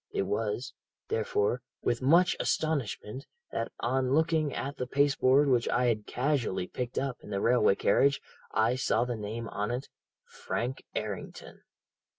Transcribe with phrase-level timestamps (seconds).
[0.11, 0.73] It was,
[1.09, 6.65] therefore, with much astonishment that on looking at the paste board which I had casually
[6.65, 8.19] picked up in the railway carriage
[8.51, 9.89] I saw the name on it,
[10.25, 11.61] "Frank Errington."'